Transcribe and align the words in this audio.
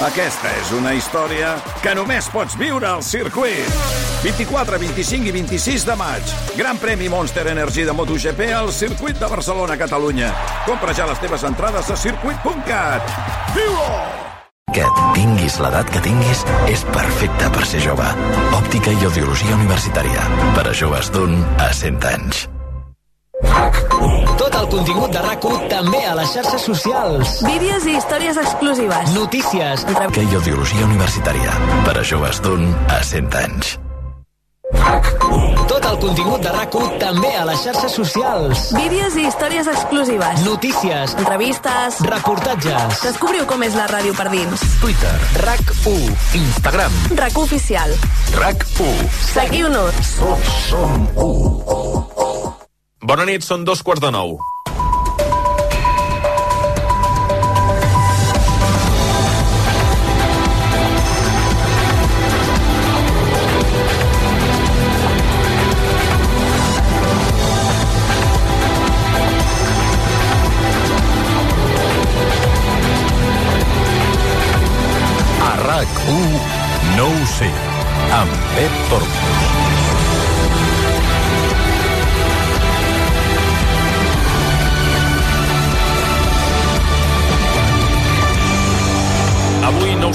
Aquesta 0.00 0.48
és 0.56 0.70
una 0.72 0.94
història 0.96 1.50
que 1.84 1.92
només 1.92 2.24
pots 2.32 2.54
viure 2.56 2.86
al 2.88 3.02
circuit. 3.04 3.66
24, 4.22 4.78
25 4.80 5.28
i 5.28 5.34
26 5.34 5.84
de 5.84 5.96
maig. 6.00 6.30
Gran 6.56 6.80
premi 6.80 7.10
Monster 7.12 7.44
Energy 7.52 7.84
de 7.84 7.92
MotoGP 7.92 8.48
al 8.56 8.72
circuit 8.72 9.20
de 9.20 9.28
Barcelona, 9.28 9.76
Catalunya. 9.76 10.30
Compra 10.64 10.94
ja 10.96 11.08
les 11.10 11.20
teves 11.20 11.44
entrades 11.44 11.90
a 11.92 11.96
circuit.cat. 12.00 13.12
Viu-ho! 13.52 13.90
Que 14.72 14.86
tinguis 15.18 15.58
l'edat 15.60 15.90
que 15.92 16.00
tinguis 16.00 16.46
és 16.70 16.86
perfecte 16.94 17.50
per 17.52 17.66
ser 17.68 17.82
jove. 17.84 18.06
Òptica 18.56 18.94
i 18.94 19.04
audiologia 19.04 19.58
universitària. 19.58 20.24
Per 20.56 20.64
a 20.64 20.72
joves 20.72 21.12
d'un 21.12 21.36
a 21.58 21.68
100 21.76 22.08
anys. 22.14 22.46
Tot 24.40 24.54
el 24.56 24.66
contingut 24.72 25.12
de 25.12 25.20
rac 25.24 25.44
també 25.70 26.00
a 26.06 26.14
les 26.18 26.32
xarxes 26.34 26.64
socials. 26.68 27.36
Vídeos 27.46 27.86
i 27.86 27.96
històries 27.98 28.40
exclusives. 28.40 29.12
Notícies. 29.16 29.84
Que 30.14 30.24
i 30.24 30.34
audiologia 30.34 30.88
universitària. 30.88 31.54
Per 31.86 31.96
a 31.98 32.02
joves 32.04 32.42
d'un 32.44 32.66
a 32.88 33.02
100 33.04 33.38
anys. 33.44 33.78
Tot 35.70 35.84
el 35.86 35.98
contingut 36.02 36.42
de 36.42 36.50
rac 36.54 36.74
també 36.98 37.30
a 37.36 37.44
les 37.48 37.62
xarxes 37.64 37.92
socials. 37.94 38.68
Vídeos 38.74 39.16
i 39.16 39.26
històries 39.28 39.70
exclusives. 39.70 40.44
Notícies. 40.46 41.14
Entrevistes. 41.18 42.00
Reportatges. 42.06 43.02
Descobriu 43.06 43.46
com 43.50 43.62
és 43.66 43.78
la 43.78 43.86
ràdio 43.90 44.14
per 44.18 44.28
dins. 44.30 44.66
Twitter. 44.82 45.14
RAC1. 45.46 46.14
Instagram. 46.42 47.00
RAC 47.18 47.38
oficial. 47.38 47.94
RAC1. 48.38 49.10
Seguiu-nos. 49.32 50.14
Som 50.68 51.08
1. 51.16 52.09
Bona 53.10 53.24
nit, 53.26 53.42
són 53.42 53.64
dos 53.66 53.80
quarts 53.82 54.04
de 54.04 54.12
nou. 54.14 54.36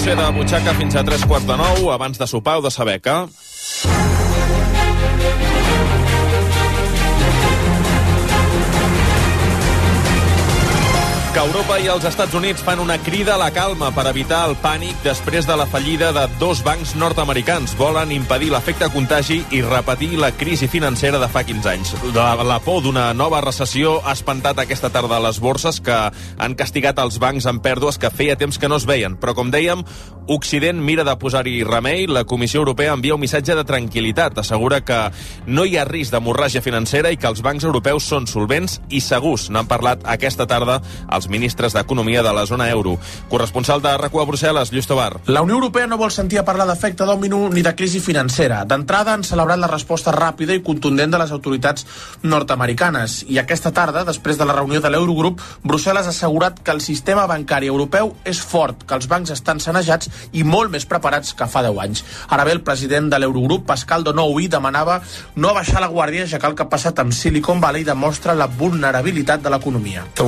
Sé 0.06 0.14
de 0.14 0.26
butxaca 0.36 0.74
fins 0.78 0.94
a 1.00 1.02
tres 1.02 1.24
quarts 1.26 1.48
de 1.50 1.56
nou, 1.58 1.88
abans 1.90 2.22
de 2.22 2.28
sopar 2.30 2.60
o 2.60 2.62
de 2.62 2.70
saber 2.70 3.00
que... 3.02 3.18
que 11.36 11.42
Europa 11.44 11.76
i 11.84 11.90
els 11.92 12.06
Estats 12.08 12.32
Units 12.38 12.62
fan 12.64 12.80
una 12.80 12.96
crida 13.04 13.34
a 13.34 13.40
la 13.40 13.50
calma 13.52 13.90
per 13.92 14.06
evitar 14.08 14.46
el 14.48 14.54
pànic 14.64 15.02
després 15.04 15.44
de 15.44 15.58
la 15.60 15.66
fallida 15.68 16.14
de 16.16 16.24
dos 16.40 16.62
bancs 16.64 16.94
nord-americans. 16.96 17.74
Volen 17.76 18.14
impedir 18.16 18.54
l'efecte 18.54 18.88
contagi 18.94 19.42
i 19.52 19.60
repetir 19.66 20.14
la 20.22 20.32
crisi 20.32 20.70
financera 20.72 21.20
de 21.20 21.28
fa 21.28 21.44
15 21.44 21.72
anys. 21.74 21.92
La, 22.16 22.30
la 22.40 22.62
por 22.64 22.80
d'una 22.86 23.10
nova 23.12 23.42
recessió 23.44 23.98
ha 24.06 24.14
espantat 24.16 24.62
aquesta 24.64 24.94
tarda 24.96 25.20
les 25.26 25.42
borses 25.44 25.82
que 25.84 25.98
han 26.40 26.56
castigat 26.56 27.04
els 27.04 27.20
bancs 27.20 27.50
amb 27.52 27.60
pèrdues 27.66 28.00
que 28.00 28.14
feia 28.16 28.40
temps 28.40 28.56
que 28.56 28.72
no 28.72 28.80
es 28.80 28.88
veien. 28.88 29.20
Però, 29.20 29.36
com 29.36 29.52
dèiem, 29.52 29.84
Occident 30.28 30.80
mira 30.82 31.04
de 31.06 31.14
posar-hi 31.22 31.60
remei. 31.64 32.08
La 32.08 32.24
Comissió 32.26 32.64
Europea 32.64 32.96
envia 32.96 33.14
un 33.14 33.22
missatge 33.22 33.54
de 33.54 33.66
tranquil·litat. 33.68 34.40
Assegura 34.42 34.80
que 34.82 34.98
no 35.46 35.68
hi 35.68 35.76
ha 35.78 35.86
risc 35.86 36.16
d'hemorràgia 36.16 36.64
financera 36.66 37.12
i 37.14 37.20
que 37.22 37.30
els 37.30 37.44
bancs 37.46 37.68
europeus 37.68 38.08
són 38.10 38.26
solvents 38.26 38.80
i 38.90 39.04
segurs. 39.06 39.52
N'han 39.54 39.70
parlat 39.70 40.02
aquesta 40.16 40.48
tarda 40.50 40.80
els 41.14 41.25
ministres 41.30 41.74
d'Economia 41.74 42.24
de 42.24 42.34
la 42.34 42.46
zona 42.46 42.70
euro. 42.70 42.98
Corresponsal 43.30 43.82
de 43.82 43.96
RACU 43.98 44.22
a 44.22 44.26
Brussel·les, 44.28 44.72
Lluís 44.72 44.88
Tobar. 44.88 45.22
La 45.28 45.42
Unió 45.42 45.56
Europea 45.56 45.88
no 45.88 45.98
vol 45.98 46.12
sentir 46.12 46.40
a 46.40 46.46
parlar 46.46 46.68
d'efecte 46.70 47.06
dòmino 47.06 47.50
ni 47.54 47.64
de 47.66 47.76
crisi 47.76 48.00
financera. 48.00 48.64
D'entrada 48.66 49.14
han 49.14 49.24
celebrat 49.24 49.60
la 49.60 49.70
resposta 49.72 50.14
ràpida 50.16 50.56
i 50.56 50.64
contundent 50.64 51.12
de 51.12 51.20
les 51.22 51.32
autoritats 51.32 51.86
nord-americanes. 52.24 53.24
I 53.30 53.40
aquesta 53.42 53.72
tarda, 53.72 54.06
després 54.06 54.38
de 54.38 54.46
la 54.46 54.56
reunió 54.58 54.82
de 54.82 54.90
l'Eurogrup, 54.90 55.42
Brussel·les 55.64 56.08
ha 56.08 56.14
assegurat 56.14 56.60
que 56.62 56.72
el 56.72 56.82
sistema 56.82 57.28
bancari 57.28 57.68
europeu 57.72 58.16
és 58.26 58.42
fort, 58.42 58.86
que 58.86 58.96
els 58.96 59.08
bancs 59.12 59.32
estan 59.34 59.60
sanejats 59.60 60.10
i 60.34 60.44
molt 60.44 60.72
més 60.72 60.86
preparats 60.86 61.34
que 61.34 61.48
fa 61.48 61.64
10 61.66 61.82
anys. 61.86 62.04
Ara 62.30 62.46
bé, 62.46 62.56
el 62.56 62.64
president 62.66 63.10
de 63.12 63.20
l'Eurogrup, 63.20 63.66
Pascal 63.66 64.04
Donoui, 64.04 64.48
demanava 64.48 65.02
no 65.36 65.54
baixar 65.54 65.82
la 65.82 65.92
guàrdia, 65.92 66.28
ja 66.28 66.40
que 66.40 66.48
el 66.48 66.56
que 66.56 66.66
ha 66.66 66.70
passat 66.72 67.00
amb 67.00 67.14
Silicon 67.14 67.62
Valley 67.62 67.84
demostra 67.84 68.36
la 68.36 68.48
vulnerabilitat 68.48 69.44
de 69.44 69.50
l'economia. 69.54 70.06
So 70.16 70.26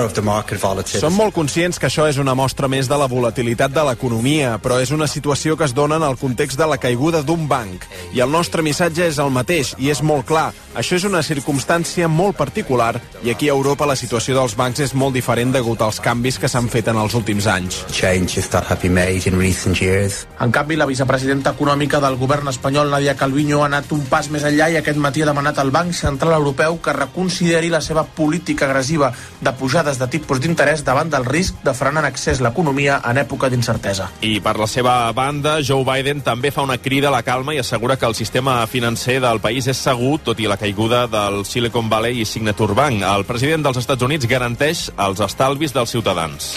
we're 0.00 0.08
very 0.08 0.08
much 0.08 0.08
aware 0.08 0.08
of 0.08 0.14
the 0.14 0.22
market 0.22 0.60
volatility. 0.60 1.00
Som 1.00 1.16
molt 1.16 1.34
conscients 1.34 1.78
que 1.78 1.88
això 1.88 2.06
és 2.08 2.18
una 2.18 2.34
mostra 2.34 2.68
més 2.68 2.88
de 2.88 2.96
la 2.96 3.08
volatilitat 3.08 3.72
de 3.72 3.84
l'economia, 3.84 4.58
però 4.62 4.80
és 4.80 4.90
una 4.90 5.06
situació 5.06 5.56
que 5.56 5.64
es 5.64 5.74
dona 5.74 5.96
en 5.96 6.02
el 6.02 6.16
context 6.16 6.58
de 6.58 6.66
la 6.66 6.78
caiguda 6.78 7.22
d'un 7.22 7.46
banc. 7.48 7.84
I 8.12 8.20
el 8.20 8.30
nostre 8.30 8.62
missatge 8.62 9.06
és 9.06 9.18
el 9.18 9.30
mateix, 9.30 9.74
i 9.78 9.90
és 9.90 10.02
molt 10.02 10.26
clar. 10.26 10.50
Això 10.74 10.96
és 10.96 11.04
una 11.04 11.22
circumstància 11.22 12.08
molt 12.08 12.36
particular, 12.36 13.00
i 13.24 13.30
aquí 13.30 13.48
a 13.48 13.54
Europa 13.54 13.86
la 13.86 13.96
situació 13.96 14.36
dels 14.36 14.54
bancs 14.56 14.80
és 14.80 14.94
molt 14.94 15.14
diferent 15.14 15.52
degut 15.52 15.80
als 15.82 16.00
canvis 16.00 16.38
que 16.38 16.48
s'han 16.48 16.68
fet 16.70 16.88
en 16.88 16.96
els 17.00 17.14
últims 17.14 17.46
anys. 17.50 17.84
Changes 17.90 18.48
that 18.50 18.64
have 18.70 18.80
been 18.80 18.94
made 18.94 19.26
in 19.26 19.38
recent 19.38 19.80
years. 19.80 20.26
En 20.40 20.52
canvi, 20.52 20.76
la 20.76 20.86
vicepresidenta 20.86 21.54
econòmica 21.56 22.00
del 22.00 22.16
govern 22.16 22.48
espanyol, 22.48 22.90
Nadia 22.90 23.16
Calviño, 23.16 23.62
ha 23.62 23.66
anat 23.66 23.90
un 23.92 24.06
pas 24.06 24.30
més 24.30 24.46
enllà 24.46 24.70
i 24.70 24.78
aquest 24.78 24.98
matí 24.98 25.22
ha 25.22 25.30
demanat 25.30 25.58
al 25.58 25.72
Banc 25.74 25.92
Central 25.94 26.38
Europeu 26.38 26.78
que 26.80 26.94
reconsideri 26.94 27.68
la 27.68 27.82
seva 27.82 28.04
política 28.04 28.68
agressiva 28.70 29.12
de 29.40 29.52
pujades 29.90 29.98
de 29.98 30.06
tipus 30.06 30.40
d'interès 30.40 30.84
davant 30.84 31.10
del 31.10 31.24
risc 31.24 31.56
de 31.64 31.72
frenar 31.74 32.04
en 32.04 32.10
excés 32.10 32.40
l'economia 32.40 33.00
en 33.04 33.18
època 33.18 33.48
d'incertesa. 33.50 34.08
I 34.22 34.40
per 34.40 34.56
la 34.58 34.66
seva 34.66 35.10
banda, 35.12 35.58
Joe 35.62 35.84
Biden 35.84 36.22
també 36.22 36.50
fa 36.50 36.62
una 36.62 36.78
crida 36.78 37.08
a 37.08 37.10
la 37.10 37.22
calma 37.22 37.54
i 37.54 37.58
assegura 37.58 37.96
que 37.96 38.06
el 38.06 38.14
sistema 38.14 38.66
financer 38.66 39.20
del 39.20 39.40
país 39.40 39.66
és 39.66 39.76
segur, 39.76 40.20
tot 40.22 40.38
i 40.38 40.46
la 40.46 40.56
caiguda 40.56 41.06
del 41.10 41.44
Silicon 41.44 41.88
Valley 41.90 42.20
i 42.20 42.24
Signature 42.24 42.74
Bank. 42.74 43.02
El 43.02 43.24
president 43.24 43.64
dels 43.64 43.80
Estats 43.80 44.02
Units 44.02 44.28
garanteix 44.30 44.90
els 44.96 45.20
estalvis 45.20 45.74
dels 45.74 45.90
ciutadans. 45.90 46.52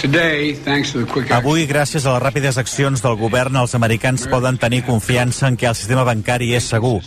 Avui, 1.34 1.66
gràcies 1.66 2.06
a 2.06 2.14
les 2.14 2.24
ràpides 2.24 2.60
accions 2.62 3.02
del 3.02 3.18
govern, 3.18 3.58
els 3.58 3.74
americans 3.76 4.28
poden 4.30 4.60
tenir 4.62 4.84
confiança 4.86 5.48
en 5.48 5.58
que 5.58 5.68
el 5.68 5.76
sistema 5.76 6.04
bancari 6.04 6.54
és 6.54 6.70
segur. 6.70 7.00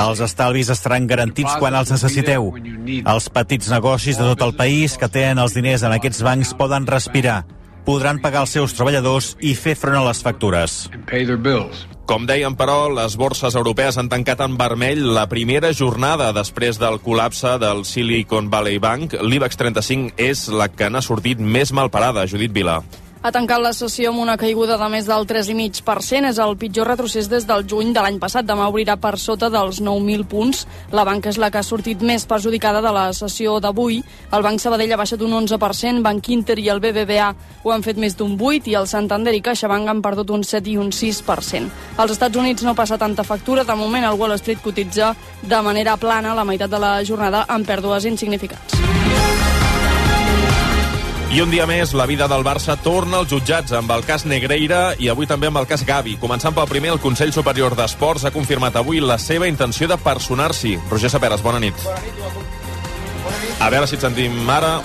Els 0.00 0.20
estalvis 0.24 0.70
estaran 0.72 1.06
garantits 1.06 1.58
quan 1.60 1.74
els 1.76 1.92
necessiteu. 1.92 2.54
Els 3.04 3.28
petits 3.34 3.68
negocis 3.70 4.16
de 4.18 4.30
tot 4.32 4.42
el 4.46 4.56
país 4.56 4.96
que 4.98 5.08
tenen 5.08 5.42
els 5.42 5.54
diners 5.54 5.63
en 5.64 5.94
aquests 5.96 6.20
bancs 6.22 6.52
poden 6.58 6.84
respirar. 6.86 7.44
Podran 7.84 8.20
pagar 8.20 8.42
els 8.44 8.52
seus 8.56 8.74
treballadors 8.76 9.34
i 9.40 9.54
fer 9.56 9.74
front 9.76 9.96
a 9.96 10.04
les 10.06 10.20
factures. 10.24 10.76
Com 12.04 12.26
deien, 12.28 12.52
però, 12.56 12.90
les 12.92 13.16
borses 13.16 13.56
europees 13.56 13.96
han 13.96 14.10
tancat 14.12 14.42
en 14.44 14.58
vermell 14.60 15.00
la 15.16 15.24
primera 15.28 15.70
jornada 15.72 16.32
després 16.36 16.76
del 16.80 17.00
col·lapse 17.00 17.56
del 17.62 17.86
Silicon 17.88 18.50
Valley 18.52 18.76
Bank. 18.76 19.16
L'IBEX 19.24 19.56
35 19.56 20.12
és 20.20 20.44
la 20.52 20.68
que 20.68 20.92
n'ha 20.92 21.00
sortit 21.04 21.40
més 21.40 21.72
malparada, 21.72 22.26
Judit 22.28 22.52
Vila. 22.52 22.82
Ha 23.24 23.30
tancat 23.32 23.62
la 23.64 23.70
sessió 23.72 24.10
amb 24.10 24.20
una 24.20 24.34
caiguda 24.36 24.74
de 24.76 24.86
més 24.92 25.06
del 25.08 25.22
3,5%. 25.24 26.28
És 26.28 26.38
el 26.44 26.58
pitjor 26.60 26.90
retrocés 26.90 27.30
des 27.32 27.46
del 27.48 27.62
juny 27.64 27.94
de 27.96 28.02
l'any 28.04 28.18
passat. 28.20 28.44
Demà 28.44 28.66
obrirà 28.68 28.98
per 29.00 29.14
sota 29.16 29.48
dels 29.48 29.78
9.000 29.80 30.26
punts. 30.28 30.66
La 30.92 31.06
banca 31.08 31.30
és 31.32 31.38
la 31.40 31.48
que 31.48 31.56
ha 31.56 31.64
sortit 31.64 32.02
més 32.04 32.26
perjudicada 32.28 32.82
de 32.84 32.92
la 32.92 33.06
sessió 33.16 33.56
d'avui. 33.64 34.02
El 34.28 34.44
Banc 34.44 34.60
Sabadell 34.60 34.92
ha 34.92 35.00
baixat 35.00 35.24
un 35.24 35.32
11%, 35.38 36.02
Banc 36.04 36.28
Inter 36.36 36.58
i 36.60 36.68
el 36.68 36.84
BBVA 36.84 37.30
ho 37.64 37.72
han 37.72 37.86
fet 37.86 37.96
més 37.96 38.12
d'un 38.18 38.36
8% 38.36 38.68
i 38.68 38.76
el 38.76 38.90
Santander 38.92 39.32
i 39.32 39.40
CaixaBank 39.40 39.88
han 39.88 40.04
perdut 40.04 40.28
un 40.36 40.44
7 40.44 40.74
i 40.74 40.76
un 40.76 40.92
6%. 40.92 41.72
Als 41.96 42.12
Estats 42.18 42.36
Units 42.36 42.68
no 42.68 42.76
passa 42.76 43.00
tanta 43.00 43.24
factura. 43.24 43.64
De 43.64 43.74
moment 43.74 44.04
el 44.04 44.20
Wall 44.20 44.36
Street 44.36 44.60
cotitza 44.60 45.14
de 45.40 45.62
manera 45.64 45.96
plana 45.96 46.36
la 46.36 46.44
meitat 46.44 46.68
de 46.68 46.78
la 46.78 46.98
jornada 47.02 47.46
amb 47.48 47.64
pèrdues 47.64 48.04
insignificants. 48.04 49.03
I 51.34 51.40
un 51.42 51.50
dia 51.50 51.64
més, 51.66 51.90
la 51.98 52.04
vida 52.06 52.28
del 52.30 52.44
Barça 52.46 52.76
torna 52.78 53.18
als 53.18 53.32
jutjats 53.32 53.72
amb 53.74 53.90
el 53.90 54.04
cas 54.06 54.22
Negreira 54.22 54.92
i 55.02 55.08
avui 55.10 55.26
també 55.26 55.48
amb 55.48 55.58
el 55.58 55.66
cas 55.66 55.82
Gavi. 55.82 56.12
Començant 56.22 56.54
pel 56.54 56.68
primer, 56.70 56.92
el 56.94 57.00
Consell 57.02 57.32
Superior 57.34 57.74
d'Esports 57.74 58.22
ha 58.22 58.30
confirmat 58.30 58.78
avui 58.78 59.02
la 59.02 59.16
seva 59.18 59.48
intenció 59.50 59.88
de 59.90 59.98
personar-s'hi. 59.98 60.76
Roger 60.92 61.10
Saperes, 61.10 61.42
bona 61.42 61.58
nit. 61.58 61.74
A 63.58 63.66
veure 63.66 63.90
si 63.90 63.98
et 63.98 64.06
sentim 64.06 64.46
ara. 64.46 64.76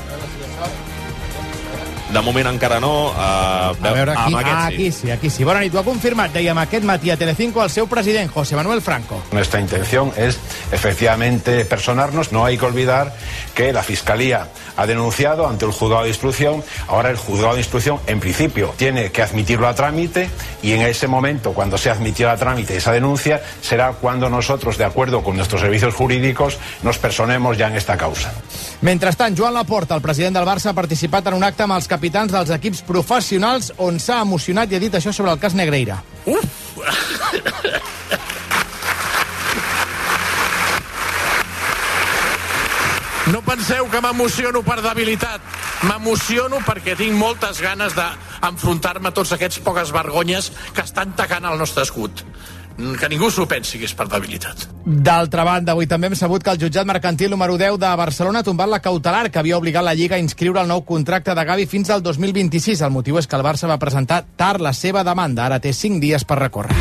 De 2.09 2.21
moment 2.25 2.47
encara 2.49 2.79
no. 2.81 3.11
Uh, 3.11 3.75
A 3.85 3.91
veure, 3.93 4.15
aquí, 4.15 4.33
amb 4.33 4.39
aquest 4.39 4.55
ah, 4.55 4.67
sí. 4.69 4.73
aquí 4.73 4.91
sí, 4.91 5.11
aquí 5.11 5.29
sí. 5.29 5.43
Bona 5.45 5.59
nit, 5.61 5.75
ho 5.75 5.79
ha 5.79 5.85
confirmat, 5.85 6.33
dèiem 6.33 6.57
aquest 6.57 6.85
matí 6.87 7.11
a 7.13 7.17
Telecinco 7.21 7.61
el 7.61 7.69
seu 7.69 7.85
president, 7.87 8.31
José 8.33 8.55
Manuel 8.57 8.81
Franco. 8.81 9.21
Nuestra 9.31 9.59
intención 9.61 10.11
es 10.17 10.39
efectivamente 10.71 11.65
personarnos. 11.65 12.31
No 12.31 12.45
hay 12.45 12.57
que 12.57 12.65
olvidar 12.65 13.13
que 13.53 13.71
la 13.71 13.83
Fiscalía 13.83 14.47
ha 14.75 14.87
denunciado 14.87 15.47
ante 15.47 15.65
el 15.65 15.71
juzgado 15.71 16.03
de 16.03 16.09
instrucción. 16.09 16.63
Ahora 16.87 17.11
el 17.11 17.17
juzgado 17.17 17.53
de 17.53 17.59
instrucción, 17.59 17.99
en 18.07 18.19
principio, 18.19 18.73
tiene 18.75 19.11
que 19.11 19.21
admitirlo 19.21 19.67
a 19.67 19.75
trámite 19.75 20.29
y 20.63 20.71
en 20.71 20.81
ese 20.81 21.07
momento, 21.07 21.53
cuando 21.53 21.77
se 21.77 21.89
ha 21.89 21.93
admitido 21.93 22.31
a 22.31 22.37
trámite 22.37 22.75
esa 22.75 22.91
denuncia, 22.91 23.41
será 23.61 23.91
cuando 23.91 24.29
nosotros, 24.29 24.77
de 24.77 24.85
acuerdo 24.85 25.21
con 25.23 25.35
nuestros 25.35 25.61
servicios 25.61 25.93
jurídicos, 25.93 26.57
nos 26.81 26.97
personemos 26.97 27.55
ya 27.57 27.67
en 27.67 27.75
esta 27.75 27.97
causa. 27.97 28.33
Mentrestant, 28.81 29.37
Joan 29.37 29.53
Laporta, 29.53 29.93
el 29.93 30.01
president 30.01 30.37
del 30.37 30.47
Barça, 30.47 30.71
ha 30.71 30.73
participat 30.73 31.27
en 31.27 31.35
un 31.35 31.43
acte 31.43 31.63
amb 31.67 31.75
els 31.75 31.85
capitans 31.85 31.98
dels 31.99 32.49
equips 32.55 32.81
professionals 32.87 33.71
on 33.77 33.99
s'ha 33.99 34.21
emocionat 34.21 34.71
i 34.71 34.75
ha 34.75 34.79
dit 34.79 34.93
això 34.93 35.13
sobre 35.13 35.31
el 35.31 35.39
cas 35.39 35.53
Negreira. 35.53 36.01
No 43.29 43.43
penseu 43.45 43.85
que 43.91 44.01
m'emociono 44.01 44.63
per 44.65 44.79
debilitat. 44.81 45.41
M'emociono 45.85 46.63
perquè 46.65 46.95
tinc 46.97 47.13
moltes 47.13 47.61
ganes 47.61 47.93
d'enfrontar-me 47.93 49.11
a 49.11 49.13
tots 49.13 49.35
aquests 49.35 49.61
poques 49.61 49.91
vergonyes 49.93 50.49
que 50.73 50.81
estan 50.81 51.13
tacant 51.13 51.45
el 51.45 51.59
nostre 51.59 51.85
escut. 51.85 52.23
Mm, 52.79 52.95
Que 52.95 53.09
ningú 53.11 53.27
s'ho 53.29 53.45
pensi 53.45 53.77
que 53.77 53.85
és 53.89 53.93
per 53.93 54.07
debilitat. 54.07 54.69
D'altra 54.85 55.43
banda, 55.43 55.73
avui 55.75 55.87
també 55.87 56.07
hem 56.07 56.15
sabut 56.15 56.43
que 56.43 56.53
el 56.53 56.59
jutjat 56.61 56.87
mercantil 56.87 57.29
número 57.29 57.57
10 57.59 57.77
de 57.77 57.89
Barcelona 57.99 58.39
ha 58.39 58.47
tombat 58.47 58.69
la 58.71 58.79
cautelar 58.79 59.29
que 59.29 59.39
havia 59.39 59.57
obligat 59.57 59.83
la 59.83 59.93
Lliga 59.93 60.15
a 60.15 60.23
inscriure 60.23 60.61
el 60.61 60.67
nou 60.71 60.85
contracte 60.87 61.35
de 61.35 61.43
Gavi 61.43 61.65
fins 61.67 61.89
al 61.89 62.01
2026. 62.01 62.81
El 62.81 62.95
motiu 62.95 63.19
és 63.19 63.27
que 63.27 63.35
el 63.35 63.43
Barça 63.43 63.67
va 63.67 63.79
presentar 63.79 64.23
tard 64.37 64.63
la 64.63 64.71
seva 64.73 65.03
demanda. 65.03 65.45
Ara 65.45 65.59
té 65.59 65.73
5 65.73 65.99
dies 65.99 66.23
per 66.23 66.39
recórrer. 66.39 66.77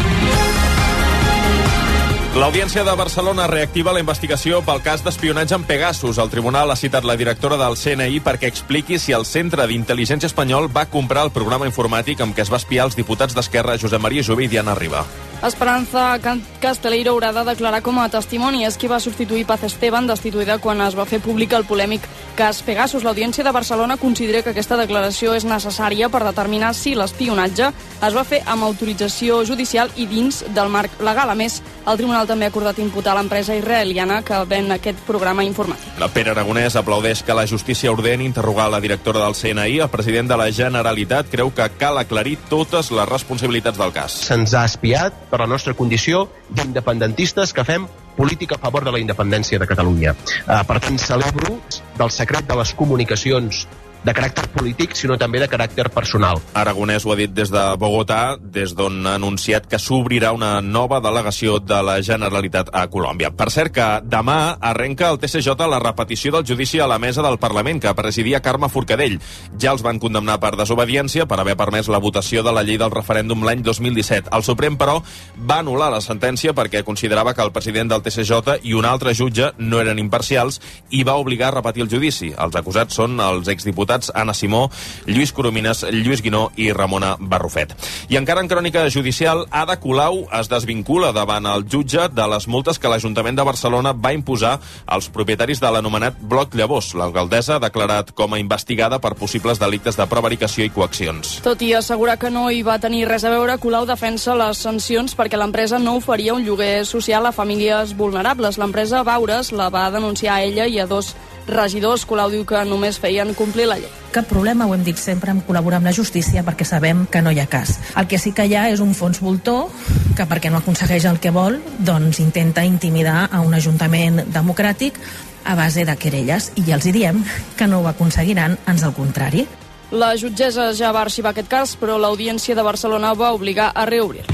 L'Audiència 2.39 2.85
de 2.87 2.95
Barcelona 2.95 3.49
reactiva 3.51 3.91
la 3.91 3.99
investigació 3.99 4.61
pel 4.63 4.83
cas 4.85 5.03
d'espionatge 5.03 5.57
en 5.57 5.65
Pegasus. 5.67 6.21
El 6.23 6.31
tribunal 6.31 6.71
ha 6.71 6.77
citat 6.77 7.03
la 7.03 7.17
directora 7.17 7.57
del 7.59 7.75
CNI 7.75 8.21
perquè 8.23 8.47
expliqui 8.47 9.01
si 9.03 9.17
el 9.17 9.27
Centre 9.27 9.67
d'Intel·ligència 9.67 10.31
Espanyol 10.31 10.69
va 10.71 10.87
comprar 10.87 11.25
el 11.27 11.33
programa 11.35 11.67
informàtic 11.67 12.23
amb 12.23 12.37
què 12.37 12.47
es 12.47 12.53
va 12.53 12.63
espiar 12.63 12.87
els 12.87 12.95
diputats 12.95 13.35
d'Esquerra 13.35 13.75
Josep 13.81 13.99
Maria 13.99 14.23
Jové 14.23 14.47
i 14.47 14.53
Diana 14.55 14.77
Riba. 14.79 15.03
Esperanza 15.39 16.19
Casteleiro 16.59 17.13
haurà 17.13 17.31
de 17.33 17.45
declarar 17.47 17.79
com 17.87 18.01
a 18.03 18.09
testimoni. 18.11 18.65
És 18.67 18.77
qui 18.77 18.91
va 18.91 18.99
substituir 18.99 19.47
Paz 19.47 19.63
Esteban, 19.69 20.09
destituïda 20.11 20.59
quan 20.59 20.83
es 20.83 20.97
va 20.99 21.07
fer 21.07 21.21
públic 21.23 21.55
el 21.55 21.67
polèmic 21.69 22.09
cas 22.39 22.63
Pegasus. 22.63 23.03
L'Audiència 23.03 23.43
de 23.43 23.51
Barcelona 23.51 23.97
considera 23.99 24.45
que 24.47 24.53
aquesta 24.55 24.77
declaració 24.79 25.33
és 25.35 25.43
necessària 25.49 26.07
per 26.13 26.21
determinar 26.23 26.71
si 26.77 26.95
l'espionatge 26.95 27.73
es 28.07 28.15
va 28.15 28.23
fer 28.23 28.39
amb 28.47 28.63
autorització 28.63 29.41
judicial 29.49 29.91
i 29.99 30.07
dins 30.07 30.45
del 30.55 30.71
marc 30.71 31.01
legal. 31.03 31.33
A 31.33 31.37
més, 31.39 31.59
el 31.83 31.99
tribunal 31.99 32.31
també 32.31 32.47
ha 32.47 32.53
acordat 32.55 32.79
imputar 32.79 33.17
l'empresa 33.19 33.57
israeliana 33.59 34.21
que 34.23 34.39
ven 34.47 34.71
aquest 34.71 35.03
programa 35.09 35.43
informàtic. 35.43 35.99
La 35.99 36.13
Pere 36.15 36.31
Aragonès 36.31 36.79
aplaudeix 36.79 37.25
que 37.27 37.35
la 37.35 37.47
justícia 37.51 37.91
ordeni 37.91 38.29
interrogar 38.31 38.71
la 38.71 38.81
directora 38.81 39.25
del 39.27 39.35
CNI. 39.35 39.81
El 39.83 39.91
president 39.91 40.31
de 40.31 40.39
la 40.39 40.51
Generalitat 40.55 41.33
creu 41.33 41.51
que 41.51 41.67
cal 41.79 41.99
aclarir 41.99 42.39
totes 42.49 42.93
les 42.95 43.09
responsabilitats 43.09 43.79
del 43.79 43.93
cas. 43.93 44.15
se'ns 44.29 44.55
ha 44.55 44.65
espiat 44.69 45.27
per 45.31 45.41
la 45.41 45.51
nostra 45.51 45.75
condició 45.75 46.29
d'independentistes 46.55 47.53
que 47.53 47.65
fem 47.65 47.89
política 48.19 48.59
a 48.59 48.63
favor 48.67 48.85
de 48.85 48.95
la 48.95 49.01
independència 49.03 49.63
de 49.63 49.69
Catalunya. 49.71 50.15
Uh, 50.45 50.63
per 50.67 50.81
tant, 50.83 50.99
celebro 50.99 51.61
del 51.99 52.11
secret 52.15 52.51
de 52.51 52.59
les 52.59 52.75
comunicacions 52.75 53.67
de 54.05 54.15
caràcter 54.15 54.47
polític, 54.55 54.95
sinó 54.97 55.17
també 55.19 55.41
de 55.43 55.49
caràcter 55.51 55.89
personal. 55.93 56.41
Aragonès 56.59 57.05
ho 57.05 57.13
ha 57.13 57.17
dit 57.19 57.33
des 57.35 57.51
de 57.51 57.63
Bogotà, 57.81 58.37
des 58.39 58.75
d'on 58.77 59.07
ha 59.07 59.17
anunciat 59.19 59.67
que 59.67 59.81
s'obrirà 59.83 60.33
una 60.37 60.61
nova 60.63 61.01
delegació 61.05 61.59
de 61.59 61.81
la 61.83 61.99
Generalitat 62.03 62.71
a 62.73 62.87
Colòmbia. 62.91 63.33
Per 63.37 63.49
cert 63.51 63.75
que 63.75 63.89
demà 64.05 64.57
arrenca 64.61 65.11
el 65.11 65.19
TCJ 65.19 65.67
la 65.69 65.81
repetició 65.83 66.33
del 66.33 66.47
judici 66.47 66.81
a 66.81 66.87
la 66.87 66.99
mesa 66.99 67.23
del 67.23 67.39
Parlament 67.39 67.83
que 67.83 67.95
presidia 67.95 68.41
Carme 68.41 68.69
Forcadell. 68.69 69.19
Ja 69.59 69.73
els 69.75 69.83
van 69.83 69.99
condemnar 69.99 70.39
per 70.41 70.55
desobediència 70.57 71.27
per 71.27 71.41
haver 71.41 71.57
permès 71.59 71.91
la 71.91 72.03
votació 72.03 72.43
de 72.47 72.55
la 72.55 72.63
llei 72.63 72.79
del 72.79 72.95
referèndum 72.95 73.45
l'any 73.45 73.63
2017. 73.67 74.31
El 74.33 74.47
Suprem, 74.47 74.79
però, 74.79 75.01
va 75.39 75.61
anul·lar 75.65 75.91
la 75.93 76.03
sentència 76.05 76.55
perquè 76.55 76.85
considerava 76.87 77.35
que 77.35 77.43
el 77.43 77.53
president 77.53 77.91
del 77.91 78.03
TCJ 78.03 78.61
i 78.63 78.75
un 78.79 78.87
altre 78.87 79.15
jutge 79.15 79.53
no 79.59 79.83
eren 79.83 79.99
imparcials 79.99 80.61
i 80.91 81.03
va 81.05 81.19
obligar 81.19 81.51
a 81.51 81.59
repetir 81.59 81.83
el 81.85 81.91
judici. 81.91 82.33
Els 82.39 82.57
acusats 82.57 82.95
són 82.95 83.19
els 83.21 83.49
exdiputats 83.51 83.88
Anna 84.15 84.35
Simó, 84.35 84.69
Lluís 85.07 85.33
Coromines, 85.33 85.85
Lluís 85.91 86.23
Guinó 86.23 86.49
i 86.57 86.71
Ramona 86.73 87.17
Barrufet. 87.19 87.75
I 88.09 88.19
encara 88.21 88.43
en 88.45 88.49
crònica 88.51 88.85
judicial, 88.93 89.47
Ada 89.51 89.79
Colau 89.81 90.27
es 90.39 90.51
desvincula 90.51 91.13
davant 91.17 91.47
el 91.47 91.65
jutge 91.69 92.09
de 92.13 92.27
les 92.29 92.49
multes 92.49 92.79
que 92.79 92.91
l'Ajuntament 92.91 93.39
de 93.39 93.47
Barcelona 93.47 93.95
va 93.95 94.13
imposar 94.13 94.59
als 94.87 95.09
propietaris 95.13 95.61
de 95.61 95.71
l'anomenat 95.73 96.21
Bloc 96.21 96.55
Llavors. 96.55 96.93
L'alcaldessa 96.99 97.57
ha 97.57 97.63
declarat 97.63 98.13
com 98.13 98.35
a 98.35 98.41
investigada 98.41 98.99
per 99.01 99.15
possibles 99.19 99.61
delictes 99.61 99.97
de 99.97 100.07
prevaricació 100.07 100.67
i 100.67 100.73
coaccions. 100.75 101.39
Tot 101.45 101.63
i 101.65 101.73
assegurar 101.75 102.19
que 102.19 102.31
no 102.31 102.49
hi 102.51 102.63
va 102.67 102.79
tenir 102.83 103.07
res 103.09 103.25
a 103.25 103.33
veure, 103.33 103.59
Colau 103.59 103.87
defensa 103.89 104.37
les 104.39 104.61
sancions 104.63 105.17
perquè 105.17 105.41
l'empresa 105.41 105.79
no 105.79 105.97
oferia 105.99 106.35
un 106.35 106.45
lloguer 106.45 106.85
social 106.87 107.27
a 107.27 107.33
famílies 107.33 107.97
vulnerables. 107.97 108.59
L'empresa 108.59 109.03
Baures 109.07 109.53
la 109.53 109.71
va 109.73 109.89
denunciar 109.95 110.37
a 110.37 110.45
ella 110.45 110.67
i 110.67 110.79
a 110.79 110.87
dos 110.87 111.15
regidors. 111.49 112.05
Colau 112.07 112.31
diu 112.31 112.45
que 112.47 112.61
només 112.69 113.01
feien 113.01 113.35
complir 113.35 113.67
la 113.69 113.79
llei. 113.81 113.91
Cap 114.13 114.29
problema, 114.31 114.67
ho 114.67 114.75
hem 114.75 114.85
dit 114.87 114.99
sempre, 115.01 115.33
en 115.35 115.43
col·laborar 115.45 115.83
amb 115.83 115.91
la 115.91 115.95
justícia 115.97 116.45
perquè 116.47 116.65
sabem 116.69 117.07
que 117.11 117.23
no 117.25 117.33
hi 117.33 117.41
ha 117.43 117.49
cas. 117.51 117.77
El 117.97 118.09
que 118.09 118.19
sí 118.19 118.33
que 118.33 118.47
hi 118.47 118.55
ha 118.57 118.69
és 118.73 118.81
un 118.85 118.95
fons 118.97 119.21
voltor 119.21 119.69
que 120.17 120.27
perquè 120.29 120.53
no 120.53 120.63
aconsegueix 120.63 121.09
el 121.11 121.21
que 121.21 121.35
vol, 121.35 121.61
doncs 121.79 122.21
intenta 122.25 122.65
intimidar 122.65 123.29
a 123.33 123.43
un 123.45 123.55
ajuntament 123.55 124.25
democràtic 124.33 125.01
a 125.45 125.55
base 125.57 125.85
de 125.89 125.97
querelles 125.97 126.53
i 126.57 126.67
ja 126.67 126.77
els 126.77 126.87
hi 126.87 126.93
diem 126.93 127.23
que 127.57 127.67
no 127.67 127.81
ho 127.81 127.89
aconseguiran, 127.89 128.59
ans 128.67 128.85
al 128.85 128.95
contrari. 128.97 129.47
La 129.91 130.13
jutgessa 130.21 130.75
ja 130.77 130.93
va 130.93 131.07
arxivar 131.07 131.33
aquest 131.33 131.49
cas, 131.49 131.77
però 131.81 131.97
l'Audiència 131.97 132.55
de 132.55 132.67
Barcelona 132.67 133.15
va 133.17 133.33
obligar 133.33 133.73
a 133.75 133.87
reobrir. 133.89 134.27